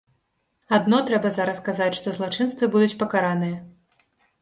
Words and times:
Адно, 0.77 1.01
трэба 1.11 1.33
зараз 1.37 1.63
казаць, 1.69 1.91
што 2.01 2.17
злачынствы 2.19 2.73
будуць 2.75 2.99
пакараныя. 3.07 3.65